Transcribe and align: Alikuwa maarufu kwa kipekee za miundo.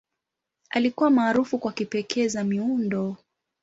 Alikuwa 0.69 1.09
maarufu 1.09 1.59
kwa 1.59 1.71
kipekee 1.73 2.27
za 2.27 2.43
miundo. 2.43 3.17